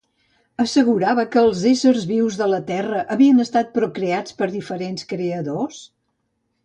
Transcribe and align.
Assegurava 0.61 1.25
que 1.35 1.39
els 1.41 1.59
éssers 1.71 2.07
vius 2.13 2.39
de 2.41 2.47
la 2.53 2.61
Terra 2.71 3.03
havien 3.17 3.43
estat 3.45 3.69
procreats 3.79 4.39
per 4.41 4.49
diferents 4.57 5.07
creadors? 5.13 5.85